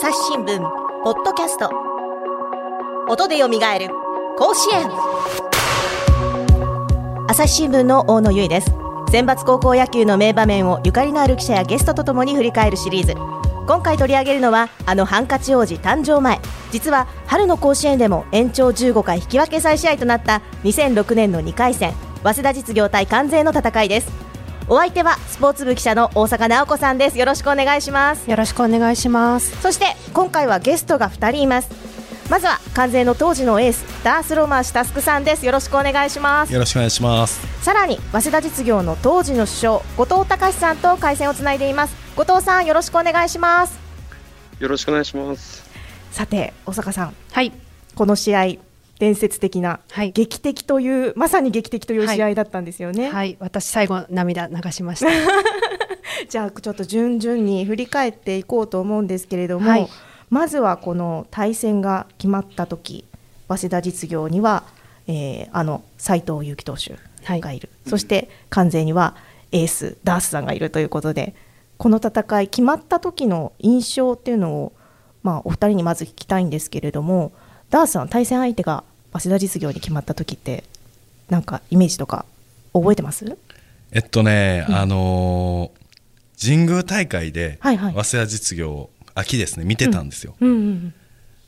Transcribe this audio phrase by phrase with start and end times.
[0.00, 0.60] 朝日新聞
[1.02, 1.68] ポッドキャスト。
[3.08, 3.88] 音でよみがえる
[4.38, 4.88] 甲子園。
[7.26, 8.70] 朝日新聞の大野由依です。
[9.10, 13.14] 選抜高校野球の名場面をゆかりのある記者やゲストとともに振り返るシリーズ。
[13.66, 16.38] 今回取り上げるのはあのハンカチ王子誕生前。
[16.70, 21.92] 実は春の甲子園でも延長15回引き分け再試合となった2006年の2回戦
[22.22, 24.27] 早稲田実業対関西の戦いです。
[24.70, 27.18] お相手はスポーツ部記者の大阪直子さんです。
[27.18, 28.28] よろしくお願いします。
[28.30, 29.58] よろしくお願いします。
[29.62, 31.70] そして今回はゲストが2人います。
[32.28, 35.46] まずは関西の当時のエースダースロマーシタスクさんです。
[35.46, 36.52] よろしくお願いします。
[36.52, 37.64] よろしくお願いします。
[37.64, 41.96] さらに早稲田実業の当時の首相後藤隆さんと回線をつないでいます。
[42.14, 43.78] 後藤さんよろしくお願いします。
[44.58, 45.64] よろしくお願いします。
[46.10, 47.14] さて大阪さん。
[47.32, 47.52] はい。
[47.94, 48.67] この試合
[48.98, 50.12] 伝説的な、はい。
[50.12, 53.36] 劇的というまさに劇的という試合だったんですよね、はい。
[53.40, 55.06] 私最後涙流しました。
[56.28, 59.88] じゃあちょっと順々に振り返っていこうと思うんですけれども、はい。
[60.30, 63.04] まずはこの対戦が決まった時
[63.48, 64.64] 早稲田実業には、
[65.06, 66.96] えーあの斉藤佑樹投手
[67.40, 69.16] がいる、そして関西には
[69.52, 71.34] エースダースさんがいるということで
[71.78, 74.72] この戦い決まった時の印象っていうのを、
[75.22, 77.32] まあ、お二人にまず聞きたいんですけれども
[77.70, 80.64] ダースさん対戦相手が早稲田実業に決まった時って
[81.28, 82.24] なんかイメージとか
[82.72, 83.36] 覚えてます？
[83.92, 85.78] えっとね、あのー
[86.40, 90.48] 神宮大会で早稲田実業秋ですね見てたんですよ、うん。
[90.48, 90.94] うん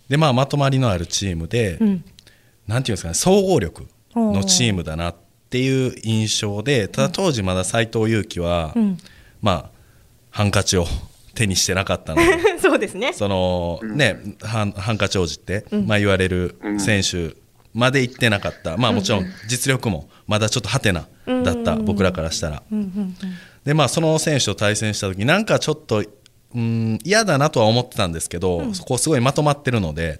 [0.09, 2.05] でまあまとまりのあるチームで、うん。
[2.67, 5.15] なんていうんですかね総合力のチームだなっ
[5.49, 8.99] ていう印象でただ当時まだ斎藤佑樹は、うん。
[9.41, 9.71] まあ
[10.31, 10.87] ハンカチを
[11.41, 12.59] 手にしてなかったので。
[12.61, 13.13] そうですね。
[13.13, 17.35] そのねハンハンカチ王子って、まあ、言われる選手
[17.73, 22.63] まで行ってなかった、まあもちろん実力もまだちょっとハテナだった、僕らからしたら。
[23.65, 26.05] でまあその選手と対戦した時なんかちょっと
[26.55, 30.19] うん嫌だなとは思ってたんですけど、そこすごいまとまってるので、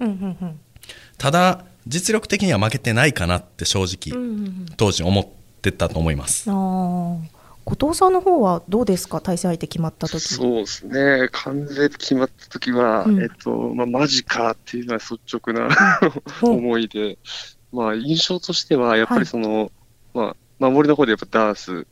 [1.19, 4.17] ただ実力的には負けてないかなって正直、
[4.77, 5.27] 当時思っ
[5.61, 6.49] てたと思います。
[7.71, 10.21] 後藤さんの方はどうですか、対戦相手決まった時。
[10.21, 13.23] そうですね、完全に決まった時は、うん。
[13.23, 15.69] えっと、まあ、マジかっていうのは率直な
[16.43, 16.51] うん。
[16.51, 17.19] 思いで、
[17.73, 19.71] まあ、印象としては、やっぱりその、
[20.15, 21.87] まあ、守りの方でやっぱダース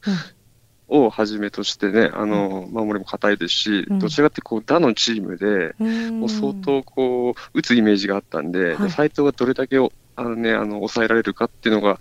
[0.88, 3.98] をはじめとしてね、あの、守りも硬いですし、うん。
[4.00, 6.20] どちらかってこう、打のチームで、うん。
[6.20, 8.90] もう相当こう、打つイメージがあったんで、はい。
[8.90, 11.98] 斎藤がどれだけを、あのね、あの、抑えられるかっていうのが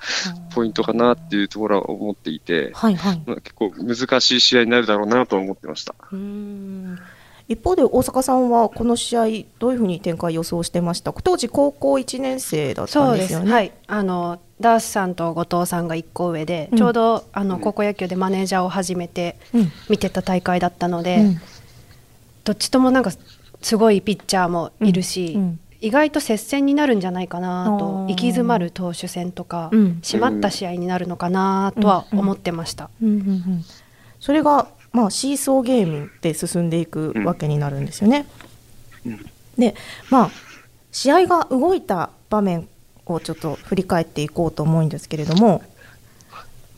[0.53, 3.22] ポイントかなっていうところは思っていて、はいはい。
[3.25, 5.94] まあ、結構難しい試合になるだろうなとは思ってました。
[6.11, 6.97] うん。
[7.47, 9.23] 一方で大阪さんはこの試合
[9.59, 11.13] どういうふうに展開予想してました？
[11.13, 11.22] か。
[11.23, 13.45] 当時高校1年生だったそうんでですよね。
[13.47, 13.51] す。
[13.53, 13.72] はい。
[13.88, 16.78] あのダースさんと後藤さんが1個上で、うん。
[16.78, 19.72] ちょうどあの高校野球でマネージャーを始めてうん。
[19.89, 21.41] 見てた大会だったので、うん。
[22.44, 23.11] どっちともなんか
[23.61, 25.41] すごいピッチャーもいるし、うん。
[25.41, 30.00] うん意外と接戦になるんじゃないかなと行き詰まる投手戦とか、うん。
[30.02, 32.90] 締まった試合になるのかなとは思ってました。
[34.20, 38.26] それがまあシーソーゲームで進んでいくわけになるんですよね。
[39.06, 39.26] うん。
[39.58, 39.76] で
[40.10, 40.32] まあ
[40.92, 42.68] 試合が動いた場面
[43.06, 45.62] をちょっと振り返っていこうと思うんですけれども、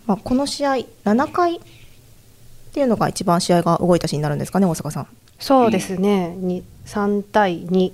[0.06, 0.74] まあ、この試合
[1.06, 1.60] 7回っ
[2.74, 5.08] ていうのが一番試合が動いたシーンになるんですかね大阪さん。
[5.40, 7.94] そうですね、に3対2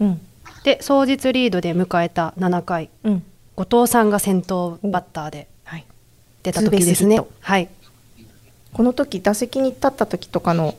[0.00, 0.20] うん
[0.64, 3.22] で総実リードで迎えた7回うん
[3.56, 5.86] 後藤さんが先頭バッターではい、
[6.42, 7.20] 出た時ですね。
[7.40, 7.68] はい
[8.72, 10.74] この時打席に立った時とかの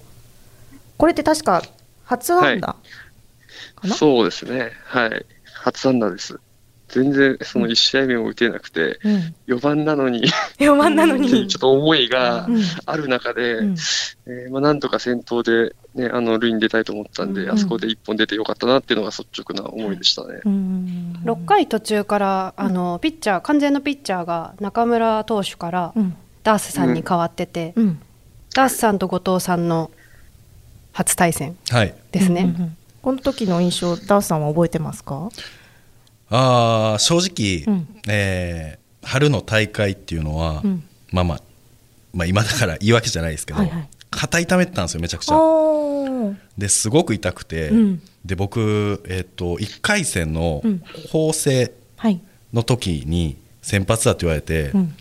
[0.97, 1.63] これって確か
[2.03, 2.75] 初安打
[3.75, 4.71] かな、そうですね。
[4.83, 5.25] はい。
[5.53, 6.39] 初安打です。
[6.95, 10.23] 全然その1試合目も打てなくて、うん、4番なのに、
[10.59, 12.61] 4番なのに、 ちょっと思いがうん。
[12.85, 13.75] ある中で、うん。
[14.27, 17.51] えーまあ、なんとか先頭で、ね、あの塁に出たいと思ったんで、うん。
[17.51, 20.39] あそこで1本出てよかったなっていうのが率直な思いでしたね。
[20.45, 21.19] うん。
[21.25, 26.15] 6回途中からあのピッチャー完全のピッチャーが中村投手からうん。
[26.43, 27.99] ダースさんに変わってて、うん。
[28.53, 29.91] ダースさんと後藤さんの
[30.93, 31.93] 初対戦はい。
[32.13, 32.43] ですね。
[32.43, 32.77] うんうんうん。
[33.01, 35.29] この時の印象ダースさんは覚えてますか、
[36.29, 37.17] あー正
[37.65, 37.87] 直、うん。
[38.07, 40.83] えー春の大会っていうのは、うん。
[41.11, 41.41] まあまあ、
[42.11, 43.87] まあ今だから言い訳じゃないですけど、はいはい。
[44.09, 45.35] 肩痛めてたんですよめちゃくちゃ。
[46.57, 48.01] ですごく痛くて、うん。
[48.25, 50.81] で僕、えっと1回戦のうん。
[51.11, 52.19] 法政はい、
[52.51, 54.95] の時に先発だって言われて、うん。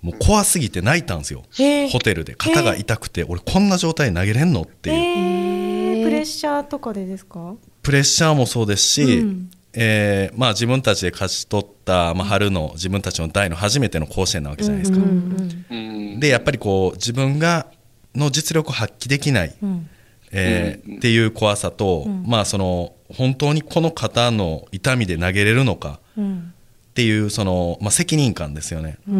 [0.00, 1.90] もう怖すぎて泣いたんですよ、へー。
[1.90, 2.34] ホテルで。
[2.34, 7.54] 肩が痛くて、俺こんな状態で投げれんのっていう、えー、プレッシャーとかでですか？
[7.82, 14.98] プレッシャーもそうですし、うんえーまあ、自分たちで勝ち取った、まあ、春の自分たちの代の初めての甲子園なわけじゃないですか。
[14.98, 16.20] うんうんうん。
[16.20, 17.68] でやっぱりこう自分が
[18.12, 19.88] の実力を発揮できないっうん。
[20.32, 26.52] えーっていう怖さと、まあその本当にこの肩の痛みで投げれるのかうん。
[26.90, 28.98] っていうその、まあ、責任感ですよね。
[29.08, 29.16] うん。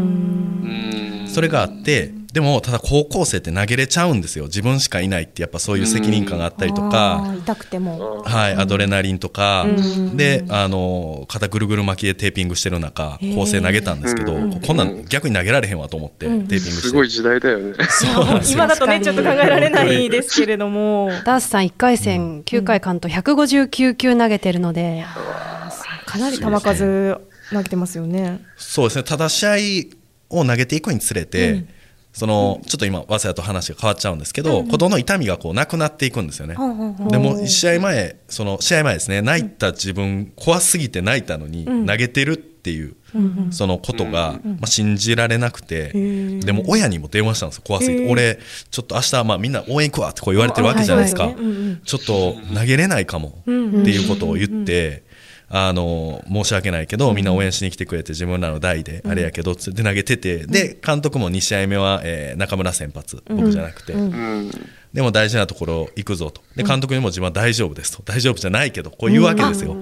[1.23, 1.29] うん。
[1.29, 4.45] それがあってでもただ高校生って投げれちゃうんですよ。
[4.47, 8.23] 自分しかいないってやっぱそういう責任感があったりとあか、ー痛くても。
[8.23, 10.17] はい、アドレナリンとか、うん。
[10.17, 14.61] であの肩ぐるぐる巻きでテーピングしてる中構成投げたんですけど、うん。
[14.61, 16.47] こんなん逆に投げられへんわと思って、うん。
[16.49, 16.89] テーピングして。
[16.89, 17.73] すごい時代だよね。
[18.53, 21.11] 今だとねちょっと考えられないですけれども。
[21.25, 25.03] ダースさん1回戦9回間と159球投げてるので、
[26.05, 27.17] かなり球数
[27.51, 28.43] 投げてますよね。
[28.59, 29.05] そうですね。
[29.05, 31.69] ただ試合を投げていくにつれて、うん
[32.19, 36.57] そのちょっと今早稲田と話が変わっちゃうんですけど、子供の痛みがこうなくなっていくんですよね。
[37.09, 41.87] でも試合前その試合前ですね泣いた自分怖すぎて泣いたのにうん。
[41.87, 46.45] 投げてるっていう、うんそのことが、まあ、信じられなくて、ー。
[46.45, 48.41] でも親にも電話したんですよ怖すぎて、俺
[48.73, 51.33] ちょっと明日まあみんな応援行くわってこう言われてるわけじゃないですか、
[51.85, 55.05] ちょっと投げれないかもっていうことを言って、
[55.51, 63.95] あの申し訳ないけどみんな応援しに来てくれて自分らの代であれやけどつって投げててで監督も2試合目は、えー中村先発僕じゃなくて。
[64.93, 66.41] でも大事なところ行くぞと。
[66.57, 68.03] で監督にも自分は大丈夫ですと。
[68.03, 69.77] 大丈夫じゃないけどこう言うわけですよ。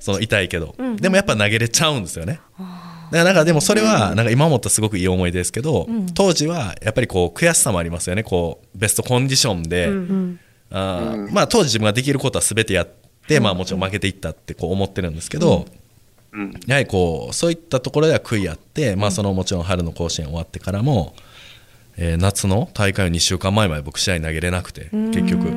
[0.00, 0.96] その痛いけど、うん。
[0.96, 2.40] でもやっぱ投げれちゃうんですよね。
[2.58, 2.68] だか
[3.10, 6.06] らなんかでもそれはなんか今思ったらすごくいい思い出ですけど、うん。
[6.06, 8.22] 当時はやっぱりこう悔しさもありますよね。
[8.22, 10.40] こうベストコンディションで、うん
[10.70, 13.01] あまあ当時自分ができることは全てやって、
[13.40, 15.66] まあもちろん負けていったってこう思ってるんですけど、
[16.32, 16.52] うん。
[16.66, 21.14] やはりこうそういったところでは悔いあって、まあ、そのもちろん春の甲子園終わってからも、
[21.96, 25.48] えー夏の大会の2週間前まで僕試合に投げれなくて結局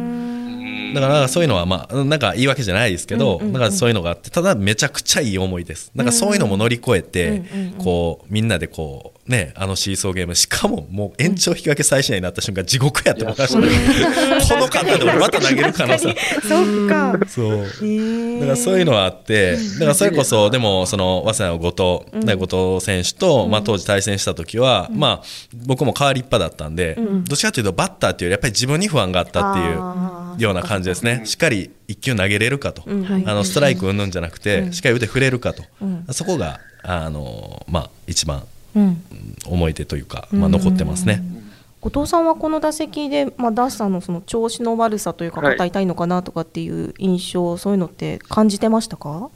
[0.96, 3.54] だからそういうのはまあなんか言い訳じゃないですけど、うんうんうん。
[3.54, 5.92] だからそういうのがあってただめちゃくちゃいい思いです。
[5.96, 7.72] なんかそういうのも乗り越えて、うんうんうん。
[7.74, 13.68] こうみんなでこうねあのシーソーゲームしかももう延長引き分け最終になった瞬間地獄やってましたね
[14.50, 16.16] この方で俺また投げる可能性。
[16.48, 17.18] そっか。
[17.28, 18.40] そう。
[18.40, 25.26] だからそういうのはあって、だからそれこそ、でも、その、早稲田の後藤、ね後藤選手と、まあ当時対戦した時は、まあ、
[25.66, 29.78] 僕も代わりっぱだったんで、どっちかというとバッターっていうより、やっぱり自分に不安があったっていう
[30.38, 31.22] ような感じですね。
[31.26, 32.84] しっかり一球投げれるかと。
[32.86, 32.90] あ
[33.34, 35.64] の、ストライクうんぬんじゃなくて、しっかり腕振れるかと。
[36.12, 38.44] そこが、あの、まあ、一番
[38.76, 39.04] うん。
[39.46, 41.24] 思い出というか、まあ残ってますね。
[41.82, 49.30] 後藤さんはこの打席で、まあ、ダースさんのその調子の悪さというか、はい肩痛いのかなとかっていう印象、そういうのって感じてましたか？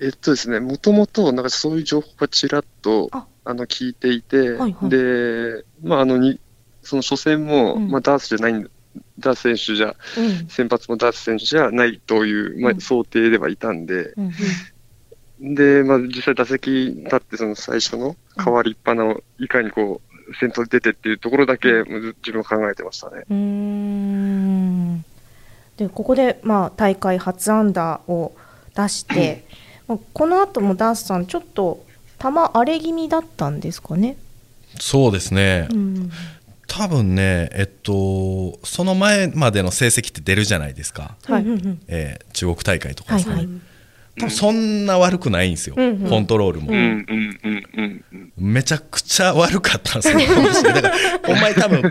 [0.00, 6.38] えっとですね、もともと、なんかそういう情報がちらっとあ、あの、聞いていて、はいはいで、まあ、あの、に、
[6.82, 8.70] その初戦も、うんまあ、ダースじゃないん
[9.18, 10.46] ダース選手じゃ、うん。
[10.48, 14.14] 先発もダース選手じゃないという、まあ、うん想定ではいたんで、
[15.40, 15.54] うん。
[15.54, 16.70] で、まあ、実際打席
[17.04, 20.00] 立って、その最初の変わりっぱなを、いかにこ
[20.30, 23.24] う、先頭で出てっていうところだけ、もうず自分は考えてましたね。
[23.30, 25.04] うーん
[25.76, 28.32] でここで、まあ、大会初安打を
[28.74, 29.44] 出して、
[29.86, 31.84] まあこの後もダースさん、ちょっと
[32.20, 34.16] 球荒れ気味だったんですかね？
[34.80, 35.68] そうですね。
[35.70, 36.10] うん
[36.68, 41.16] 多分ね、えっと、その前までの成績って出るじゃないですか。
[41.24, 41.44] はい。
[41.88, 43.54] えー中国大会とかですね、はいはい。
[44.18, 46.10] 多分そんな悪くないんですよ、うんうん。
[46.10, 48.32] コントロールも、うん、うん、うん、うん、うん。
[48.36, 50.18] めちゃくちゃ悪かったんですよ。
[50.62, 50.94] だから
[51.26, 51.82] お前多分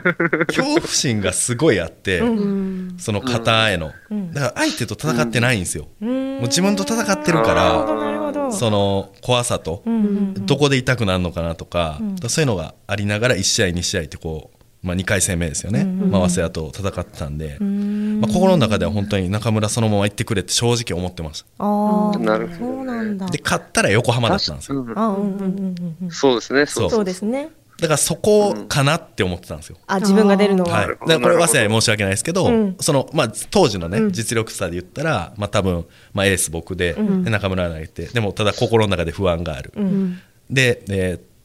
[0.47, 4.31] 恐怖心がすごいあって、うんその肩への、うん。
[4.31, 6.09] だから相手と戦ってないんですよ、うん。
[6.09, 8.51] もう自分と戦ってるかなるほどらなるほど。
[8.51, 12.29] その怖さと、うんうんどこで痛くなるのかなとか,、うん。
[12.29, 14.56] そういうのがありながら1試合2試合ってこう、
[14.87, 18.21] まあ、2回戦目ですよね、うんまあ、早稲田と戦ってたんで、うん。
[18.21, 22.59] まあ、心の中では本当に中村そのまま行ってくれって正直思ってましああなるほど。
[22.59, 23.25] ねそうなんだ。
[23.25, 24.81] たで勝ったら横浜だったんですよ。
[24.81, 25.97] うんあうんうんうん。
[26.03, 26.11] うん。
[26.11, 27.05] そうですね、そうそう。
[27.05, 27.49] ですね。
[27.79, 32.75] だからそこかなって思ってたんですよ、あ自分が出るのは、はい、だからこれ早稲田に申し訳ないですけど、うん。
[32.79, 34.11] そのまあ、当時の、ねうん。
[34.11, 37.23] 実力差で言ったら、まあ、多分、まあ、エース僕で,、うん。
[37.23, 40.19] で中村が投げてでもただ心の中で不安がある、うん。
[40.49, 41.37] で、えー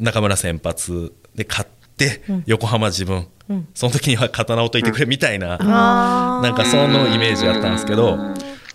[0.00, 1.79] 中村先発で勝って、うん
[2.46, 8.16] 横浜自分、うんその時には刀を解いてくれみたいな、なんかそのイメージだったんですけど、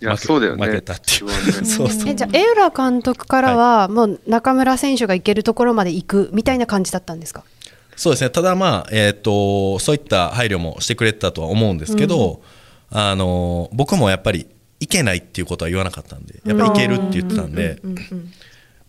[0.01, 0.65] いや、負けそうだよね。
[0.67, 1.29] 負けたっていう。
[1.65, 2.09] そうそう。
[2.09, 7.43] えじゃあ江浦監督からは、もう中村選手が行けるところまで行くみたいな感じだったんですか？
[7.95, 8.29] そうですね。
[8.31, 12.41] ただまあ、えー、とそういった配慮もしてくれてたとは思うんですけど、
[12.91, 14.45] あの僕もやっぱり
[14.81, 18.31] いけないっていうことは言わなかったんでやっぱいけるって言ってたんで、うんうん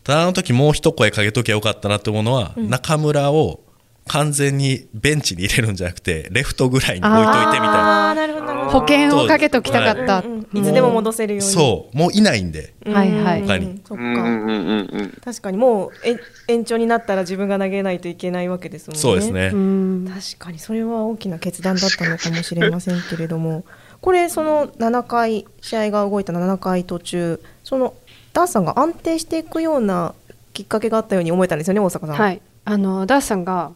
[0.03, 3.59] ただあの時もう一声かけときゃよかったなって思うのは、中村を
[4.09, 8.69] 完全にベンチに入れるんじゃなくてレフトぐらいに置いといてみたいな。
[8.71, 11.53] 保険をかけときたかった、うんうんいつでも戻せるように。
[11.53, 12.73] そうもういないんで。
[12.87, 12.95] うん。
[12.95, 13.43] はいはい。
[13.43, 13.83] 他に。
[13.85, 14.23] そっか、うんうん。
[14.23, 15.19] うんうん。
[15.23, 19.01] 確かにもうえ延長になったら自分が投げないといけないわけですもんね。
[19.01, 20.09] そうですね、うん。
[20.09, 23.65] 確かにそれは大きな決断だったのかもしれませんけれども。
[24.01, 27.95] これその7回試合が動いた7回途中その
[28.33, 30.15] ダースさんが安定していくような
[30.53, 32.17] きっかけがあったように思えたんですよね大阪さん。
[32.17, 32.31] は。
[32.31, 33.73] い、あのダースさんが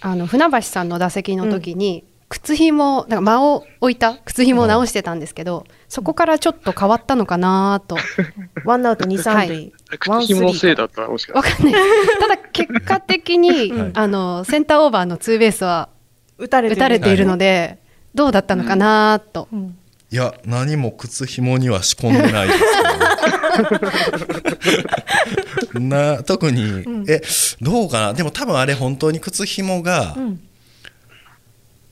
[0.00, 7.96] あの船橋さんの打席の時に、靴ひもなんか間を置いた靴ひもを直してたんですけど、そこからちょっと変わったのかなと。
[8.64, 9.72] ワンアウト二三塁、
[10.08, 11.72] ワン靴紐のスリーせいだったもしかわかんない。
[12.20, 13.90] ただ結果的に、 はい。
[13.94, 15.88] あのセンターオーバーのツーベースは
[16.38, 16.78] 打たれてる。
[16.78, 17.78] 打たれているので、
[18.14, 19.78] どうだったのかなと、うん
[20.12, 22.60] いや何も靴紐には仕込んでないです
[25.72, 27.20] けど な特に、え
[27.60, 28.14] どうかな？
[28.14, 30.40] でも多分あれ本当に靴紐が、うん。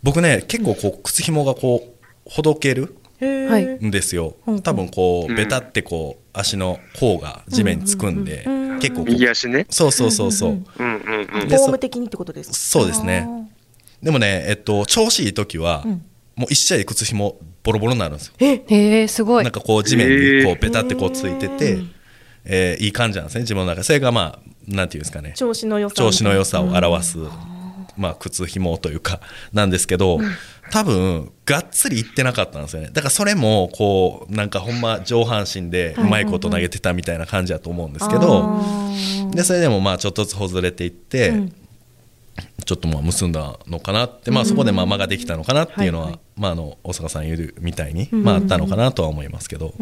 [0.02, 4.36] 僕ね結構こう靴紐がこうほどけるんですよ。
[4.46, 5.36] うん多分こううん。
[5.36, 9.66] ベタってこう足の甲が地面につくんで、うんうん結構こう右足ね？
[9.70, 10.96] そうそうそうそう、うんうん
[11.42, 11.48] うん。
[11.48, 12.54] フォーム的にってことですか？
[12.56, 13.26] そうですね。
[14.02, 16.02] でもねえっと調子いい時は、うん
[16.36, 18.34] もう一試合で靴紐ボロボロになるんですよ。
[18.40, 19.44] えへえすごい。
[19.44, 21.78] なんかこう地面にこうペタってこうついてて、
[22.44, 23.82] えーいい感じなんですね自分の中で。
[23.84, 25.32] それがまあなんていうんですかね。
[25.36, 27.18] 調子の良さ調子の良さを表す、
[27.96, 29.20] まあ、靴紐というか
[29.52, 30.18] なんですけど、
[30.70, 32.88] 多分がっつりいってなかったんですよね。
[32.92, 38.60] だからそれもこうなんかほんま上半身でうまいこと投げてたみたいな感じだと思うんですけど、
[39.30, 41.52] でそれでもまあちょっとずつ外れていって、うん
[42.64, 46.20] ちょっとまあ結んだのかなって、まあ、そこでまあ間ができたのかなっていうのは、はいはい。
[46.36, 48.24] まあ、あの大阪さん言うみたいに、うん。
[48.24, 49.74] まあ、あったのかなとは思いますけど。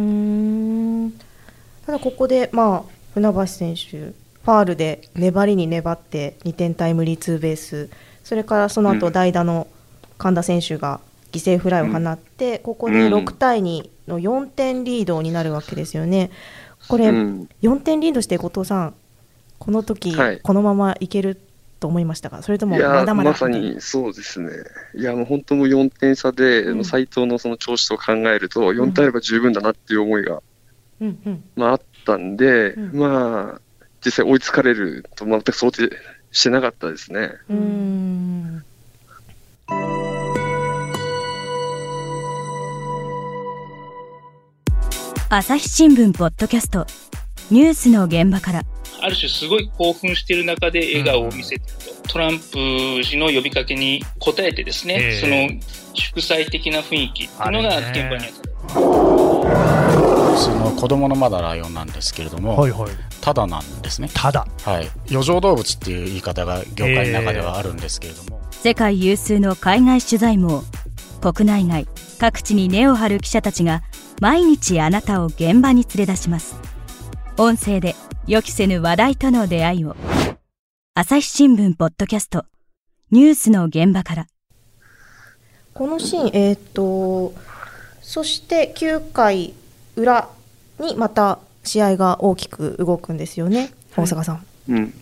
[1.86, 2.82] ただここで、まあ、
[3.14, 7.88] 船橋選手ファールで粘りに粘って2点タイムリーツーベース。
[8.24, 9.66] それからその後うん代打の
[10.18, 11.00] 神田選手が
[11.32, 16.30] 犠牲フライを放って、ここでうん6対2の4点リードになるわけですよね。
[16.88, 17.48] これ、うん。
[17.62, 18.94] 4点リードして後藤さん
[19.58, 20.40] この時、はい。
[20.40, 21.40] このままいける
[21.82, 23.30] と思いましたかそれともいやまだまだ。
[23.30, 24.50] まさにそうですね。
[24.94, 26.84] いや、もう本当もう4点差で、うん。
[26.84, 30.40] 斎藤のその調子と考えると、4点あれば十分だなっていう思いが、
[31.00, 31.44] うんうん。
[31.56, 33.00] まあ、あったんで、うん。
[33.00, 33.60] まあ、
[34.04, 35.90] 実際追いつかれると全く想定
[36.30, 37.32] してなかったですね。
[37.50, 38.64] うーん。
[45.30, 46.86] 朝日新聞ポッドキャスト
[47.52, 48.62] ニュースの現場から
[49.02, 51.62] ある種すごい興奮している中で笑顔を見せてる
[52.02, 55.60] と、トランプ氏の呼びかけに応えてですね、ええその
[55.92, 58.72] 祝祭的な雰囲気っていうのが現場にあった。
[60.38, 62.90] その子供のまだライオンなんですけれども、はいはい。
[63.20, 64.08] ただなんですね。
[64.14, 64.46] ただ。
[64.64, 64.88] はい。
[65.10, 70.62] 余剰動物っていう言い方が業界の中ではあるんですけれども、世界有数の海外取材網
[71.20, 71.86] 国内外
[72.18, 73.82] 各地に根を張る記者たちが
[74.20, 76.71] 毎日あなたを現場に連れ出します
[77.42, 77.96] 音声で
[78.28, 79.96] 予期せぬ話題との出会いを。
[80.94, 82.44] 朝日新聞ポッドキャスト。
[83.10, 84.26] ニュースの現場から。
[85.74, 87.34] このシーン、えー、と
[88.00, 89.54] そして9回
[89.96, 90.28] 裏
[90.78, 94.46] にまた試合が大きく動くんですよね、大阪さん。
[94.68, 94.94] うん。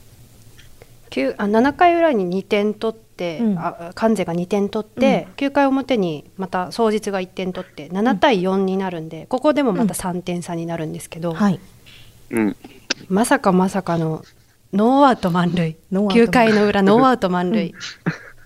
[1.10, 3.58] 9あ7回裏に2点取って、うん。
[3.58, 11.60] あ関西が2点取って、9回表にまた双日が1点取って7対4になるんで、ここでもまた3点差になるんですけど、はい、
[12.30, 12.56] うん。
[13.08, 14.24] まさかまさかの
[14.72, 17.74] ノーアウト満塁ノーアウト満塁9回の裏ノーアウト満塁、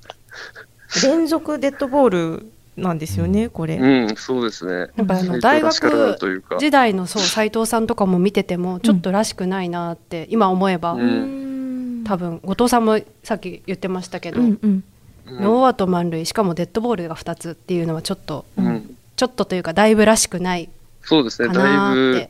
[1.02, 3.76] 連続デッドボールなんですよね、これ。
[3.76, 4.90] うん、そうですね。
[4.96, 6.18] やっぱあの斎大学。
[6.58, 14.84] 時代のそう斉藤さんとかも見ててもちょっとらしくないなって今思えば、うん多分後藤さんもさっき言ってましたけど、うんうんうん
[15.26, 18.94] ノーアウト満塁しかもデッドボールが2つっていうのはちょっとうん。
[19.16, 20.68] ちょっとというかだいぶらしくない
[21.02, 21.48] そうですね。
[21.48, 22.28] かだないぶて、。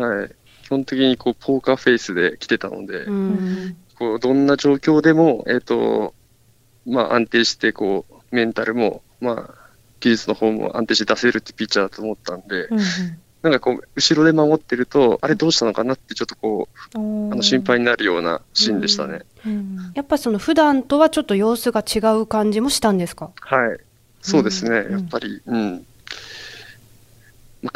[0.00, 0.30] はい。
[0.70, 3.76] 基本的にこう、ポーカーフェイスで来てたので、うん。
[3.98, 6.14] こう、どんな状況でも、えっ、と、
[6.86, 9.54] まあ、安定して、こう、メンタルも、まあ、
[9.98, 12.78] 技術の方も安定して出せるってピッチャーだと思ったんで、うん
[13.42, 19.22] なんかこう、後ろで守ってると、あれどうしたのかなってちょっとこう、うんあの心配になるようなシーンでしたね。
[19.46, 23.30] うんやっぱその普段とはちょっと様子が違う感じもしたんですか？
[23.40, 23.80] はい。
[24.20, 24.92] そうですね、うん。
[24.92, 25.86] やっぱり、うん。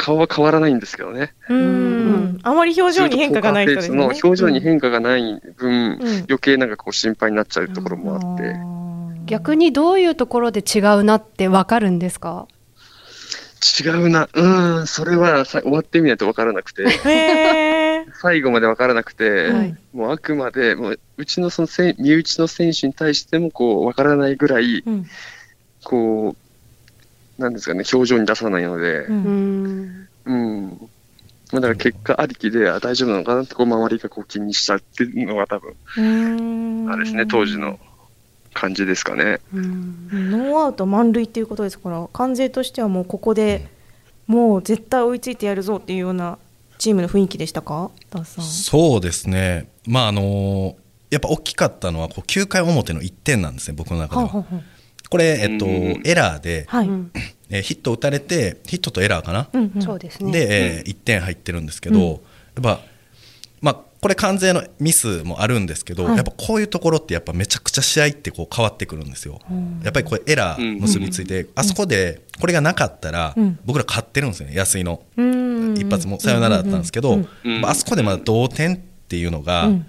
[0.06, 1.32] まあ、顔は変わらないんですけどね。
[1.48, 1.58] うん。
[1.58, 2.38] うん。
[2.42, 4.02] あまり表情に変化がない人ですね。
[4.02, 6.16] 表情に変化がない分、うん。
[6.28, 8.54] 余計なんかこう心配になっちゃうところもあって、
[9.26, 12.46] 逆にどういうところで違うなってわかるんですか？
[13.82, 16.84] 違うな、うん、それはさ終わってみないと分からなくて、
[18.20, 19.76] 最後まで分からなくて、はい。
[19.94, 21.68] もうあくまで、もううちのその
[21.98, 25.06] 身内の選手に対してもこう分からないぐらい、うん。
[25.82, 26.43] こう、
[27.38, 29.82] なんですかね、表情に出さないので、ううん。
[29.84, 30.90] んうん。
[31.52, 36.90] まあ、だから結果ありきで、あ大丈夫なのかなって、こう、周りがこう気にしちゃうっていうのが多分、うーん。
[36.90, 37.78] あれですね、当時の
[38.52, 39.40] 感じですかね。
[39.52, 40.30] うん。
[40.30, 43.68] ノーアウト満塁っていうことですから関西としてはもうここで
[44.28, 46.38] もう絶対追いついてやるぞっていうような
[46.78, 47.90] チームの雰囲気でしたか？
[48.10, 48.44] ダースさん。
[48.44, 50.76] そうですね、まああの
[51.10, 54.28] やっぱ大きかったのはこう9回表の1点なんですね、僕の中では。
[54.28, 54.62] はあはあは
[55.14, 56.02] これ、えっと、うん。
[56.04, 57.12] エラーで、あはい、うん。
[57.48, 59.80] えーヒット打たれて、ヒットとエラーかな、うんうん。
[59.80, 60.32] そうですね。
[60.32, 62.06] で、え1点入ってるんですけど、うん。
[62.08, 62.20] やっ
[62.62, 62.80] ぱ、
[63.60, 66.16] まあ、これ、完全のミスもあるんですけど、はい。
[66.16, 69.38] やっぱこういうところって、やっぱめちゃくちゃ試合ってこう変わってくるんですよ。
[69.48, 69.80] うん。
[69.84, 73.56] やっぱりこれ、エラー結びついて、あそこでこれがなかったら、うん。
[73.64, 75.00] 僕ら勝ってるんですよね、安井の。
[75.16, 75.74] うん。
[75.78, 77.28] 一発もサヨナラだったんですけど、うん。
[77.44, 79.86] うんまああそこでまだ同点っていうのが、うん。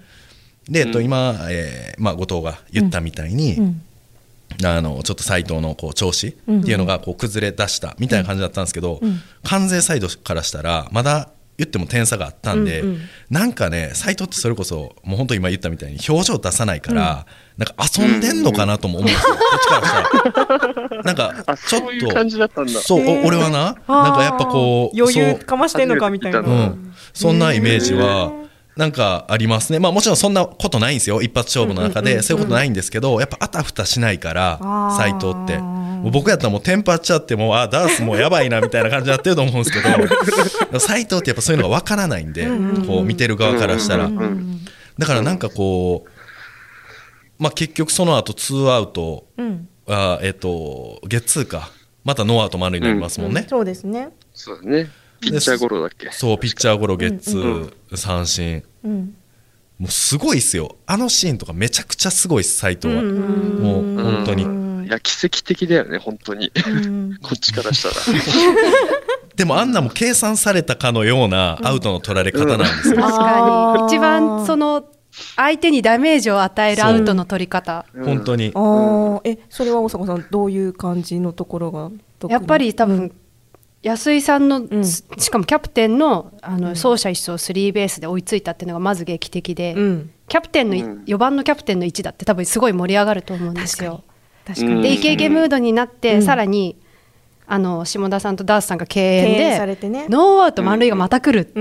[0.68, 3.82] で、えっと、うん今、えーまあ、後藤が言ったみたいに、うん
[4.64, 9.20] あのちょっと斎藤のこう調子っていうのがこう崩れ出したみたいな感じだったんですけど、うん。
[9.42, 13.00] 関西サイドからしたらまだ言っても点差があったんで、うんうん。
[13.30, 21.02] なんかね斎藤ってそれこそもう本当今言ったみたいに表情出さないから、なんか遊んでんのかなとも思うんですよ、 こっちからしたら。
[21.02, 22.72] なんかあ、ちょっそういう感とじだったんだ。
[22.80, 28.32] そう、俺はななんかやっぱこう余裕かましてんのかみたいな、うん、そんなイメージは
[28.76, 34.58] なんかありますね、まあ、もちろんそんなことないんですよ、一発勝負の中で、そういうことないんですけど、やっぱあたふたしないから
[34.98, 39.80] 斎藤って、もう僕やったらもうテンパっちゃって、もうあダースもうやばいなみたいな感じになってると思うんですけ
[40.72, 42.46] ど、 斎藤ってやっぱそういうのが分からないんで、
[42.86, 44.04] こう見てる側からしたら。
[44.04, 44.08] う。
[44.10, 44.60] ん
[44.98, 49.68] だからなんかこう、まあ、結局その後ツーアウト、うん。
[49.88, 51.70] あーえっと、ゲッツーか、
[52.04, 53.46] またノーアウト満塁になりますもんね。
[53.48, 54.10] そうですね。
[54.34, 54.90] そうだね。
[55.20, 56.10] ピッチャーゴロだっけ？
[56.12, 58.62] そう、ピッチャーゴロ、ゲッツうんー、三振。
[58.84, 59.14] うん
[59.78, 60.76] もうすごいっすよ。
[60.86, 62.94] あのシーンとかめちゃくちゃすごいっす、斎藤は。
[62.94, 64.44] うんもう本当に。
[64.44, 66.50] うんいや、奇跡的だよね、本当に。
[66.66, 67.94] うん こっちからしたら。
[69.36, 72.96] でもあんなも計算されたかのようなアウトの取られ方なんですよ。
[73.02, 74.84] 確あーかに一番その
[75.36, 78.58] 相手にダメージを与えるアウトの取り方本当にあ。
[78.58, 81.90] ーえそれは大阪さんどういう感じのところが
[82.30, 83.12] やっぱり多分
[83.82, 84.84] 安井さんの、ん。
[84.84, 90.10] しかもキャプテンのあの走者一掃スリーベースで追いついたっていうのがまず劇的で、うん。
[90.28, 91.04] キャプテンのい、うん。
[91.04, 94.02] 4番のキャプテンの位置だって多分すごい盛り上がると思うんですよ。
[94.44, 94.82] 確かに。
[94.82, 96.22] でイケイケムードになって、うん。
[96.22, 96.76] さらに
[97.46, 100.06] あの下田さんとダースさんが敬遠敬遠でされてね。
[100.08, 101.52] ノーアウト満塁がまた来る。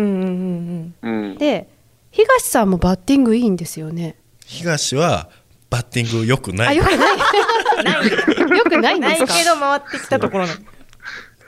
[1.38, 1.70] で
[2.12, 4.18] 東さんもバッティングいいんですよね。
[4.46, 5.30] 東は
[5.70, 6.68] バッティング良くない。
[6.70, 6.98] あよくない。
[8.58, 10.54] よくないんでないすかけど回ってきたところな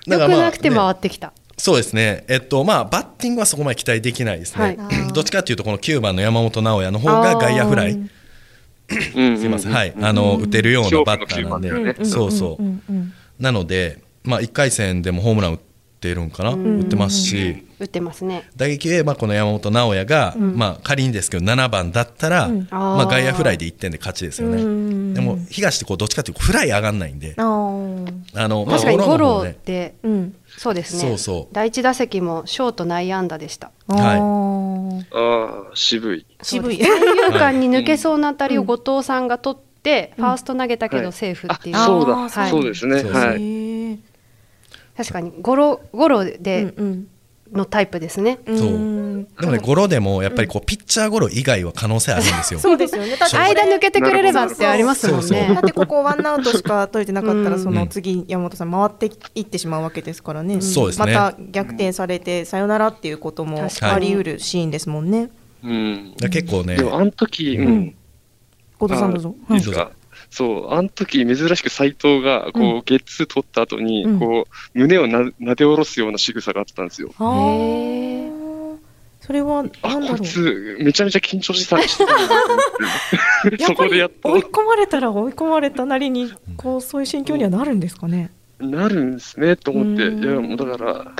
[0.07, 1.33] のよくなくてね回ってきた。
[1.57, 2.23] そうですね。
[2.27, 4.61] えっと、まあ、バッティングはそこまで期待できないですね。
[4.61, 4.77] はい
[5.13, 7.91] どっちかっていうと、この9番の山本直哉の方が外野フライ。
[7.91, 8.09] うん
[9.37, 9.73] すいません。
[9.73, 9.93] はい。
[9.99, 11.93] あの、打てるようなバッターなんで勝負の9番だよ。
[11.99, 13.43] ねそうそう。
[13.43, 15.59] なので、まあ、1回戦でもホームラン打っ
[15.99, 18.49] てるんかな、打ってますし、打ってますね。
[18.55, 25.13] 打撃で、まあ、この山本直哉が、まあ、仮にですけど7番だったら、まあ、外野フライで1点で勝ちですよね、うん。
[25.13, 27.35] でも東ってこうどっちかっていうとフライ上がんないんで。
[27.37, 30.35] あの、まあ、確かにゴゴロって、うん。
[30.57, 31.01] そうですね。
[31.01, 31.53] そうそう。
[31.53, 33.71] 第一打席もショート内野安打でした。
[33.89, 35.01] あー。
[35.11, 36.25] ああ、渋い。
[36.41, 36.77] 渋い。
[36.77, 41.75] 三遊間に抜けそうな当たりを後藤さんが取って、ファースト投げたけどセーフっていう。
[41.77, 42.49] あ、そうだ、はい。
[42.49, 43.03] そうですね。
[43.03, 43.66] はい。
[44.97, 47.07] 確かにゴロゴロうんでうん。
[47.53, 48.39] のタイプですね。
[48.45, 48.55] そう。
[48.57, 49.23] ん。
[49.39, 53.15] でもねゴロでもやっぱりこうピッチャーゴロ以外は可能性あるんですよ、そうですよね。
[53.17, 55.63] 間抜けてくれればってありますもんそうそうねだっ。
[55.63, 57.43] てここワンアウトしか取れてなかったうん。
[57.45, 61.13] らその次山本さん回っていってしまうわけですからね、そうですね。
[61.13, 65.29] また逆転されてさよならっていうこともあり得るシーンですもんね。
[65.63, 66.15] うん。
[66.19, 66.75] 結構ね。
[66.75, 67.95] でも、あの時、ううんん。
[68.77, 69.33] 後藤さんどうぞ。
[69.51, 69.91] いいですか？
[70.29, 77.11] そう、あの時珍しく斎藤が、こう、ゲッツー取った後にうん、こう、胸をな撫で下ろすような仕草があったんですよ。
[77.17, 78.37] あー
[79.27, 81.81] それはあ、なんだろこいうつ、めちゃめちゃ緊張してた。
[83.65, 88.31] そこでやっと追い込まれたら追い込まれたなりにこうそういう心境にはなるんですかね。
[88.59, 90.07] なるんですね、と思って。
[90.07, 91.11] うんいや、もうだから、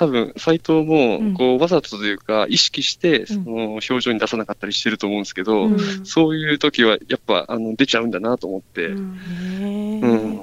[0.00, 3.26] 多分、斎藤もうん、こう、わざとというか、意識して、うん。
[3.26, 6.06] その、表情に出さなかったりしてると思うんですけど、うん。
[6.06, 10.40] そういう時は、やっぱ、あの、出ちゃうんだなと思って、ううん。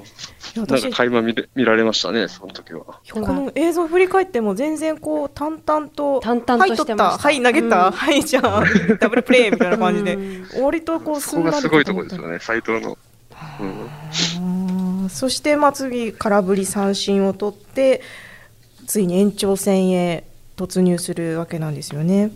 [0.54, 3.00] なんか、垣間見れ見られましたね、その時は。
[3.10, 7.28] この映像振り返っても全然こう淡々と淡々としてました。
[7.28, 7.50] はい取った。
[7.50, 7.92] はい投げた、うん。
[7.92, 8.64] はいじゃあ
[8.98, 10.14] ダブルプレーみたいな感じで。
[10.14, 10.64] うん。
[10.64, 12.96] 割とこうそこがすごいところですよね、斎藤の。
[13.60, 18.02] うんそしてまあ次空振り三振を取って
[18.88, 20.24] ついに延長戦へ
[20.56, 22.32] 突入するわけなんですよね。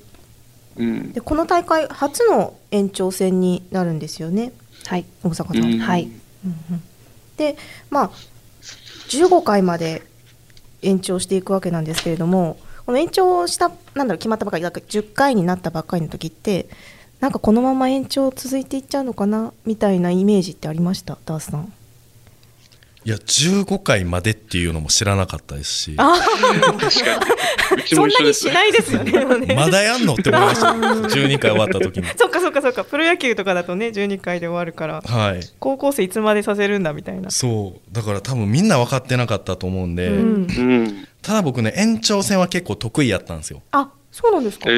[0.77, 1.13] うん。
[1.13, 4.53] でこの大会初の延長戦になるんですよね。
[4.87, 5.05] はい。
[5.25, 5.79] 大阪さん、うん。
[5.81, 6.09] はい。
[7.37, 7.57] で
[7.91, 8.11] まあ
[9.09, 10.03] 15回まで
[10.83, 16.69] 延長していくわけなんですけれどもこの延長したなんだろう決まったばかりだから10回になったばっかりの時って
[17.21, 21.17] なんかこのまま延長続いていっちゃうのかなみたいなイメージってありました？
[21.25, 21.73] ダースさん。
[23.05, 25.97] いや15回までっていうのも知らなかったですし。
[27.87, 29.55] そんなにしないですよ ね。
[29.57, 30.69] まだやんのって思いました。
[30.69, 32.07] 12回終わった時に。
[32.17, 32.85] そっかそっかそっか。
[32.85, 35.01] プロ野球とかだとね12回で終わるから。
[35.01, 35.41] はい。
[35.59, 37.31] 高校生いつまでさせるんだみたいな。
[37.31, 37.95] そう。
[37.95, 40.15] だから多分みんな分かってなかったと思うんで、うん。
[40.15, 41.09] うん。
[41.23, 43.63] ただ僕ね延長戦は結構得意やったんですよ。
[43.73, 44.67] あそうなんですか？
[44.69, 44.75] ええ。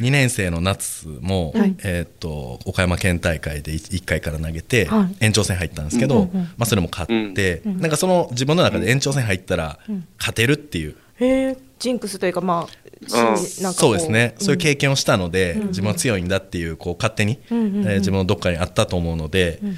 [0.00, 1.74] 2年生の夏も、はい。
[1.82, 5.24] えーっと岡山県大会で 1, 回から投げて、はい。
[5.24, 10.06] 延長戦入ったんですけど、うんうんうんまあ、それも勝って、うんなんかその自分の中で延長戦入ったらうん。
[10.18, 14.76] 勝てるっていう、へえジンクスというかまあ信じなんそうですね、そういう経験。
[14.76, 19.76] 験をしたので、うん自分は強いんだっていうこう勝手に、うんうんうんえー自分のどっかにあったと思うので、うん。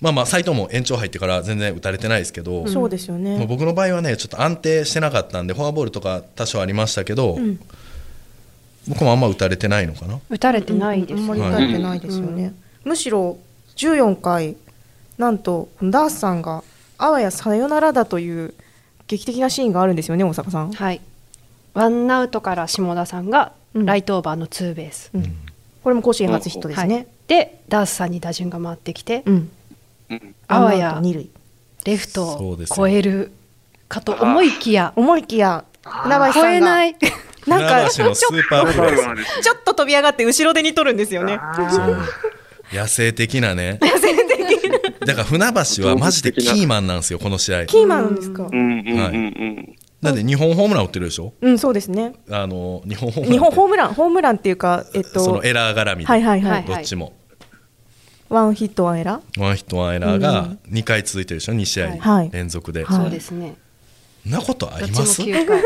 [0.00, 3.46] まあまあ斎藤も延長入ってから全然打たれてないですけど、そうですよもうね。
[3.46, 7.60] 僕の場合はねちょっと安定してなかったんでフォアボールとか多少ありましたけど、うん
[8.88, 10.18] 僕もあんま打たれてないのかな。
[10.28, 11.48] 打たれてないですあんまりね。
[11.48, 12.54] 打たれてないですよね。
[12.84, 13.38] むしろ
[13.76, 14.56] 14回
[15.18, 16.62] なんとダースさんが
[16.96, 18.54] あわやさよならだという
[19.06, 20.72] 劇的なシーンがあるんですよね大阪さん。
[20.72, 21.00] はい。
[21.74, 25.10] ワンアウトから下田さんがうんライトオーバーのツーベース。
[25.14, 25.36] うん
[25.82, 27.06] これも甲子園初ヒットですはいね。
[27.28, 29.50] でダースさんに打順が回ってきて、うん。
[30.10, 30.34] うん。
[30.46, 31.30] あわや二塁。
[31.84, 33.32] レフトを超える
[33.88, 36.96] かと思いきや思いきや船橋超さんがえない。
[37.48, 41.38] なんかちょ船橋のスーパープレーです ちょっと飛び上がって後ろ手に取るんですよね。
[41.70, 41.98] そう。
[42.72, 43.78] 野生的なね。
[45.06, 45.46] だから船
[45.78, 47.66] 橋はマジでキーマンなんですよこの試合。
[47.66, 48.44] キーマンなんですか？
[48.44, 48.46] う。
[48.46, 48.50] ん。
[48.50, 48.98] うんうんう
[49.60, 49.74] ん。
[50.02, 51.32] だって2本ホームラン打ってるでしょ？
[51.40, 52.12] うんそうですね。
[52.30, 56.62] あの2本ホームラン2本ホームランホームランっていうかえっとそのエラー絡みで、はいはいははい。
[56.62, 56.64] い。
[56.66, 57.14] どっちも。
[58.28, 59.40] ワンヒットワンエラー。
[59.42, 62.30] ワンヒットワンエラーが2回続いてるでしょ？2試合はい。
[62.30, 62.96] 連続で、はい。
[62.98, 63.54] そうですね。
[64.26, 65.62] なことあります？9回。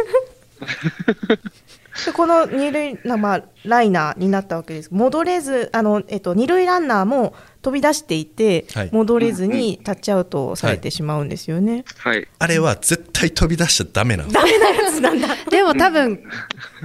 [2.07, 4.89] でこの二塁な、まあ、ライナーになったわけです。
[4.93, 8.91] 戻れずあの、えっと、二塁ランナーも飛び出していて、はい。
[8.93, 11.85] 戻れずにタッチアウトされてしまうんですよね。
[11.99, 12.27] はい。
[12.39, 15.29] あれは絶対飛び出しちゃダメなんですダメなやつなんだ。
[15.51, 16.25] でも多分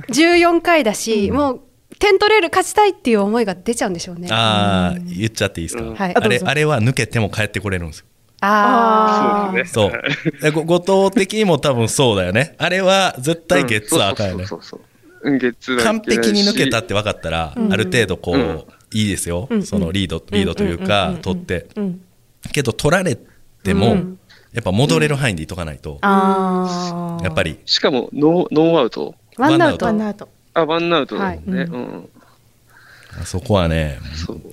[0.10, 1.62] 14回だし、もう
[2.00, 4.28] 点取れる勝ちたいっていう思いが出ちゃうんでしょうね。
[4.32, 5.96] ああ言っちゃっていいですか、うん。
[5.96, 6.16] はい。
[6.16, 6.48] あれあどうぞ。
[6.48, 8.06] あれは抜けても帰ってこれるんですよ。
[8.42, 9.58] あそう。
[9.58, 10.00] ですそね。
[10.50, 12.56] う後藤的にも多分そうだよね。
[12.58, 14.46] あれは絶対ゲッツーはあかんよね。
[14.46, 14.97] そうそうそうそう。
[15.84, 17.74] 完璧に抜けたって分かったら、うん。
[17.74, 18.64] ある程度こう、うん。
[18.94, 19.64] いいですよ、うん。
[19.64, 21.68] そのリードリードというか、取って。
[21.76, 22.02] うん、
[22.52, 23.18] けど取られ
[23.64, 24.20] ても、うん。
[24.54, 27.24] やっぱ戻れる範囲でいとかないと、あー。
[27.24, 27.60] やっぱり。
[27.66, 29.16] しかもノーノーアウト。
[29.38, 29.86] ーワンアウト。
[29.86, 30.30] ワンアウト。
[30.54, 31.60] あ、ワンアウトだもんね。
[31.60, 31.68] はい。
[31.68, 32.10] うん。
[33.22, 34.00] あそこはね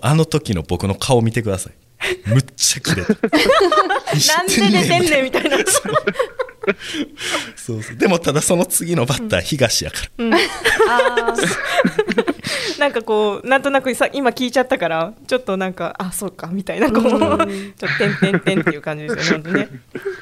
[0.01, 1.75] あの時の僕の顔見てください。
[2.27, 3.07] むっちゃ綺麗
[4.37, 5.57] なんで出てんねんみたいな。
[7.57, 7.97] そうそう。
[7.97, 12.35] でもただその次のバッター東やから、うん、あー。
[12.79, 17.47] なんかこうなんとなくさ今聞いちゃったからちょっとなんかあそうかみたいなこうちょっと
[17.99, 19.69] てんてんてんっていう感じですよね。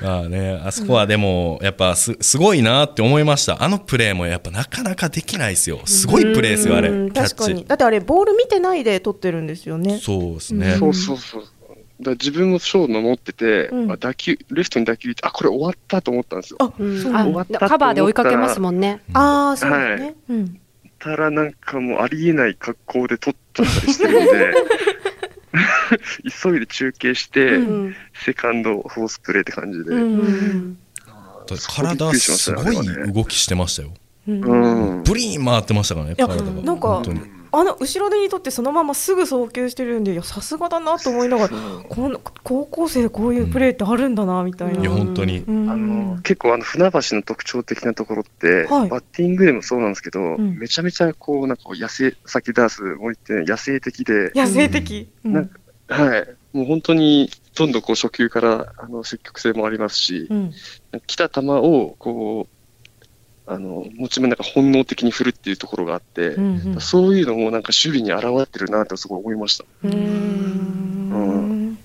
[0.02, 3.62] あねあそこはでもやっぱすすごいなって思いました。
[3.62, 5.81] あのプレーもやっぱなかなかできないですよ。
[5.87, 6.90] すごいプレーですよあれ。
[7.11, 7.64] 確かに。
[7.66, 9.98] だってあれボール見てないで取ってるんですよね。
[9.98, 11.44] そうですね、そうそうそう。
[12.03, 13.93] だ自分もショー守ってて、うん。
[13.93, 16.59] あ打球レフトに打球いってあこれ終わったと思ったんですよ。
[16.61, 17.01] あうん。
[17.01, 19.03] 終わったカバーで追いかけますもんね。
[19.12, 20.05] あーそうですね。
[20.05, 20.15] はい。
[20.31, 20.61] うん。
[20.99, 24.55] たらなんかもうありえない格好で撮っちゃったりしてるんで
[26.43, 27.97] 急いで中継して、うん。
[28.25, 30.79] セカンドフォースプレーって感じで、うん
[31.45, 33.91] 体すごい動きしてましたよ。
[34.29, 34.45] うん。
[34.45, 35.03] うん。
[35.03, 36.45] ブリーン回ってましたからね体が。
[36.62, 37.21] なんか本当に
[37.55, 41.51] あの後ろ手にとってそのまますぐ送球してるんでいやさすがだなと思いながら
[41.87, 44.81] こん高校生でこういうプレーってあるんだなみたいな。
[44.81, 45.41] いや本当に。
[45.41, 45.71] うん。
[45.71, 48.88] あの結構あの船橋の特徴的なところって、はい。
[48.88, 50.59] バッティングでもそうなんですけど、ん。
[50.59, 55.11] めちゃめちゃこうなんかこう野生さっきダースも言って野生的で、野生的？
[55.25, 55.33] うん。
[55.35, 60.53] なんかはい、もう本当にどんどんこう初球からあの積極性もありますし、うん。
[61.07, 62.62] 来た球をこう
[63.53, 69.65] あのもちろんなんか本能的に振るっていうところがあって、うんそういうのもなんか守備に現れてるなとすごい思いました。
[69.85, 69.93] うん。
[71.11, 71.79] うん。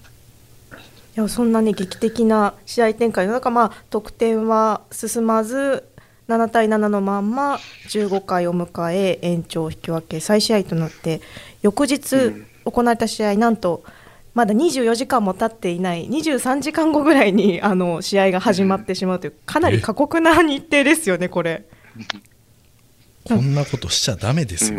[1.16, 5.84] いやそんなね劇的な試合展開の中、まあ、得点は進まず
[6.28, 11.22] 7対7のまんま15回を迎え延長引き分け再試合となって
[11.62, 12.48] 翌日うん。
[12.72, 13.84] 行われた試合なんと
[14.38, 21.66] まだ24時間も経っていない23時間後ぐらいにあの試合が始まってしまうというかなり過酷な日程ですよねこれ。
[23.26, 24.78] こんなことしちゃダメですよ。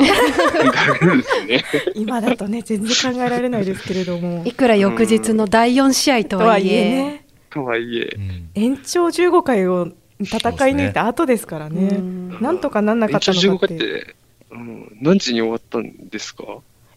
[1.97, 4.45] 今だとね全然考えられないですけれども。
[4.47, 7.25] いくら翌日の第4試合ととはいはいえ。
[7.51, 8.51] とはいえ、うん。
[8.55, 9.89] 延長15回を
[10.21, 11.97] 戦い抜いた後ですからね。
[11.97, 12.39] うん。
[12.41, 14.15] なんとかなんなか延長15ったのかっ回ってて、
[14.53, 16.45] うん、何時に終わったんですか？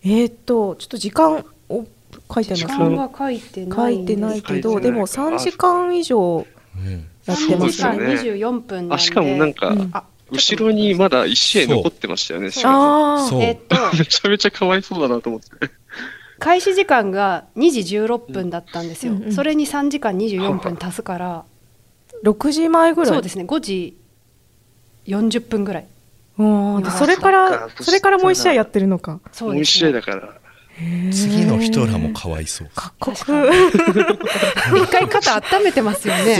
[0.03, 1.87] えーっとちょっと時間を
[2.33, 2.79] 書いて時ます。
[2.79, 8.95] 間は書いてない書いてないけどでも3時間以上うんやってま3時間すね24分なんで。
[8.95, 9.89] あ、しかもなんか、うん。
[9.93, 13.75] あ後ろにまだ1試合残ってましたよね、ああそうえっと。
[13.97, 15.49] めちゃめちゃかわいそうだなと思って。
[16.39, 21.43] 開始時間が2時16分だったんですよ、うんうんそれに3時間24分足すから、
[22.23, 23.13] 6時前ぐらい？
[23.13, 23.43] そうですね。
[23.43, 23.97] 5時
[25.05, 25.85] 40分ぐらい。
[26.37, 29.19] それからそれからもう一試合やってるのか。
[29.33, 30.33] そうもう1ですね試合だから。
[31.11, 33.49] 次の人らもかわいそう過酷確か
[34.77, 36.37] 一回肩温めてますよね。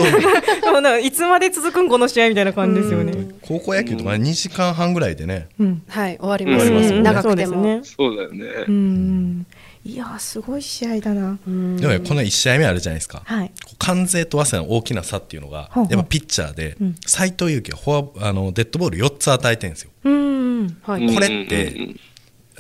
[0.62, 3.14] でもなんかいつまで続くんこの試合みたいな感じですよね。
[3.42, 5.48] 高校野球とか2時間半ぐらいでね。
[5.60, 5.84] うん。
[5.88, 7.02] はい終わります,、ね。
[7.02, 7.62] 長くても。
[7.62, 7.82] ね。
[7.84, 8.46] そうだよね。
[8.68, 9.46] うん。
[9.84, 11.38] いやーすごい試合だな。
[11.46, 11.78] うん。
[11.78, 13.24] でもねこの1試合目あるじゃないですか。
[13.26, 13.52] はい。
[13.78, 16.96] 関西と早稲田の大きな差っていうのがやっぱピッチャーでうん。
[17.06, 19.92] 斎藤佑樹はフォアあのデッドボール4つ与えてるんですよ。
[20.06, 21.14] うんはい。
[21.14, 21.96] これって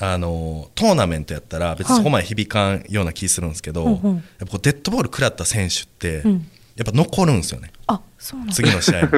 [0.03, 4.15] あのトーナメントやったら別にそこまで響かんような気するんですけど、はいうんうん。
[4.15, 6.47] やっぱこうデッドボール食らった選手って、うん。
[6.75, 7.71] やっぱ残るんですよね。
[7.85, 8.53] あそうなんだ。
[8.55, 9.09] 次の試合。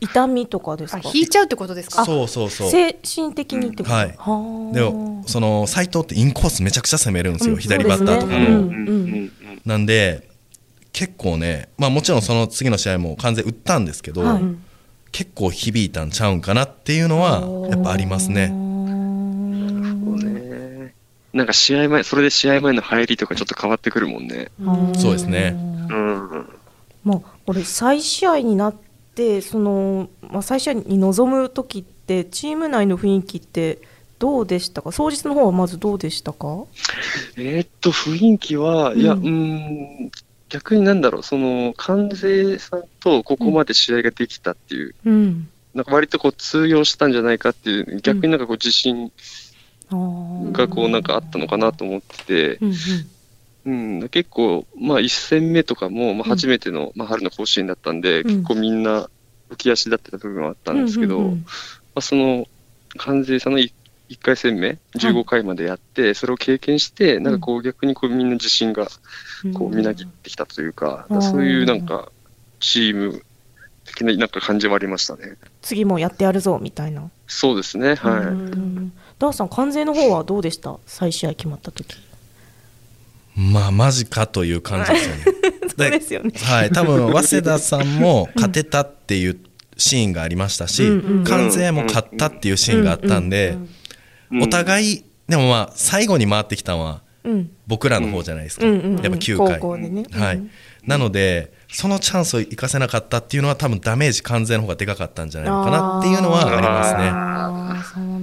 [0.00, 2.04] 痛みとかですあか引いちゃうってことですか？
[2.04, 2.70] そうそうそう。
[2.70, 3.94] 精神的にってこと？
[3.94, 4.14] はい。
[4.18, 7.60] はあでもその斎藤ってインコースめちゃくちゃ攻めるんですよ、うん。
[7.60, 8.46] 左バッターとかの、ね。
[8.46, 9.32] うん
[9.64, 10.26] なんで
[10.92, 14.42] 結構ねまあもちろんその次の試合も完全打ったんですけど、はい。
[15.10, 18.67] 結構響いたんちゃうんかなっていうのはやっぱありますねそうね。
[21.32, 24.50] なんか試合前、それで試合前の入りとかちょっと変わってくるもんね。
[24.96, 25.56] そうですね。
[25.90, 26.48] うん。
[27.04, 28.74] まあ俺再試合になっ
[29.14, 33.78] てその、まあ、再試合に臨む時ってチーム内の雰囲気って
[34.18, 34.90] どうでしたか？
[34.92, 36.64] 当日の方はまずどうでしたか？
[37.36, 40.10] えーっと、雰囲気は、いや、ううんん、
[40.48, 45.48] 逆になんだろう、その、関西さんとここまで試合ができたっていう、うん。
[45.72, 49.10] なんか割とこう通用したんじゃないかっていう、逆になんかこう自信あー
[49.90, 52.74] がこうなんかあったのかなと思ってて、うん
[53.66, 58.28] うん、結構、まあ1戦目とかも、まあ初めての、まあ春の甲子園だったんで、うん。
[58.28, 59.10] 結構みんな
[59.50, 61.44] 浮き足立ってた部分はあったうんんですけど、うんうんま
[61.96, 62.46] あ、その
[62.96, 63.72] 関西さんの1
[64.22, 68.88] 回戦目、15回までやって、それを経験して、なんかこう逆にこうみんな自信が
[69.44, 69.52] うん。
[69.52, 71.22] こうみなぎってきたというか、うん。
[71.22, 72.10] そういうなんか
[72.60, 73.22] チーム
[73.84, 75.36] 的ななんか感じはありましたね。
[75.62, 79.07] 次もやってやるぞみたいな、そうですね、はい。
[79.20, 80.78] うんダーさん関西の方はどうでした？
[80.86, 81.96] 再試合決まった時。
[83.34, 85.22] まあマジかという感じですよね。
[85.78, 86.32] そうですよね。
[86.40, 89.38] はい多分早稲田さんも勝てたっていう
[89.76, 93.56] シーンがありましたし、うんうん関西も勝ったっていうシーンがあったんで、
[94.30, 97.50] うんお互いでもまあ最後に回ってきたのはうん。
[97.66, 99.36] 僕らの方じゃないですか、やっぱ9
[100.10, 100.36] 回、はい。
[100.36, 100.50] うん
[100.86, 108.17] なのでそのチャンスを生かせなかったっていうのは多分ダメージ完全の方がでかかったんじゃないのかなっていうのはありますね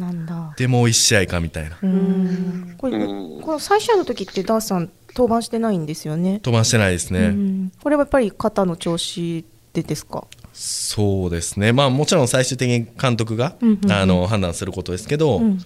[0.58, 1.78] でもう1試合かみたいな。
[1.82, 2.76] うん。
[2.78, 3.42] これうん。
[3.42, 6.40] この再試合の時ってダーさん登板してないんですよね？
[6.42, 7.72] 飛ばしてないですね、うん。
[7.82, 10.26] これはやっぱり肩の調子でですか？
[10.54, 11.74] そうですね。
[11.74, 13.56] まあもちろん最終的に監督が、
[13.90, 15.60] あの判断することですけど、うん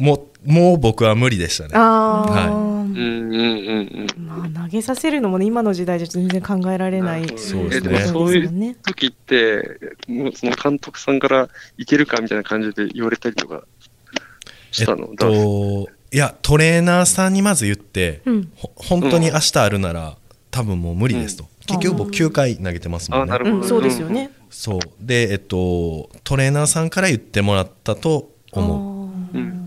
[0.00, 1.70] もうもう僕は無理でしたね。
[1.74, 4.26] ああ、うんうんうんうん。
[4.26, 7.98] まあ投げさせるのもね今の時代じゃ全然考えられないそうですね。
[8.06, 13.64] そういう時って、もうその監督さんからいけるかみたいな感じで言われたりとか
[14.70, 18.52] したの、えっといやトレーナーさんにまず言って、うん。
[18.56, 20.16] ほ本当に明日あるなら
[20.50, 23.32] 多分もう無理ですと、結局僕9回投げてますもんね。
[23.34, 23.56] あなるほど。
[23.58, 24.30] うん、そうですよね。
[24.48, 24.80] そう。
[24.98, 28.78] でえっとトレーナーさんから言ってもらったと思う。
[28.78, 28.89] ううん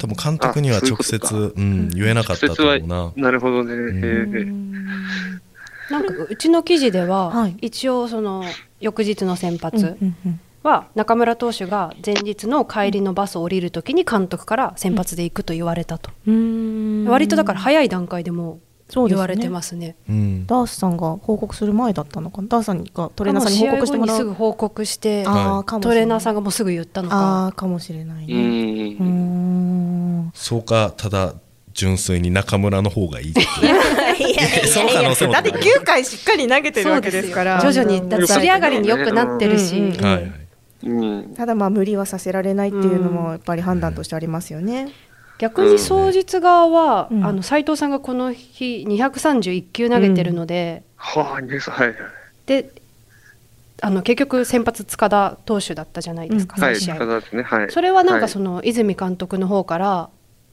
[0.03, 3.13] 多分監督には直接ういううん、言えなかったと思うな。
[3.15, 3.73] なるほどね。
[3.73, 4.35] へん。
[5.89, 7.55] えなんかうちの記事では、はい。
[7.61, 8.43] 一応その
[8.81, 9.95] 翌日の先うん発
[10.61, 17.05] は中村投手が前日の帰りのバスを降りるときに監督から先発で行くと言われたと、うん。
[17.05, 19.15] 割とだから早い段階でもそうですね。
[19.15, 19.95] 言われてますね。
[20.09, 20.45] うん。
[20.45, 22.47] ダースさんが報告する前だったのかな？
[22.49, 27.47] ダースさんがトレーナーさんに報告してもら試合後にすうぐ報告してトレーナーさんがもうすぐ言ったのあか。
[27.47, 28.33] あかもしれないね。
[28.99, 29.92] うん
[30.33, 31.35] そうかただ
[31.73, 33.41] 純粋に中村の方がいいって。
[34.67, 39.93] その可能性もだって9回しっかり投げてるわけですから徐々にだって尻上がりに良くなってるし、うん。
[39.93, 40.31] うんはいはい
[40.85, 44.91] うんただまあ無理はさせられないっていうのもやっぱり判断としてありますよね。
[45.39, 47.25] 逆に双日側は、うん。
[47.25, 51.97] あの斉藤さんがこの日231球投げてるので、はあ、ニュース、はいはい。
[52.45, 52.69] で
[53.81, 57.43] あの結局先発塚田投手だったじゃないですか、はい、3試合、高田ですね。
[57.43, 57.71] はい。
[57.71, 60.09] それはなんかはいその泉監督の方から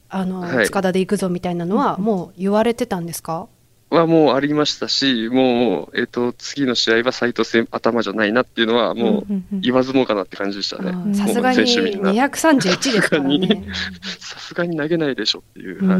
[0.09, 3.47] あの、はい塚田で行くぞみたいなのはもう言われてたんですか？
[3.91, 11.13] はもうありましたし、もう、えっ、と、次の試合は斎藤戦頭じゃないなっていうのは、もう言わずもがなって感じでしたね。
[11.13, 13.65] さすがに231ですからね。
[14.17, 15.85] さすがに投げないでしょっていう。
[15.85, 15.99] はい、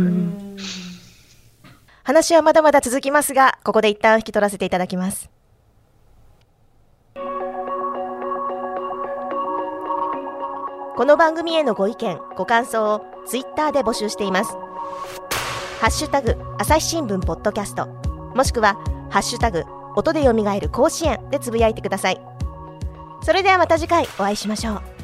[2.03, 5.29] 話はまだまだ続きますが、ここで一旦引き取らせていただきます。
[10.97, 14.51] この番組へのご意見、ご感想をツイッターで募集しています。
[15.79, 17.87] ハッシュタグ、朝日新聞ポッドキャスト、
[18.35, 18.75] もしくは、
[19.09, 19.63] ハッシュタグ、
[19.95, 22.21] 音でよみがえる甲子園でつぶやいてください。
[23.23, 25.00] それではまた次回お会いしましょう。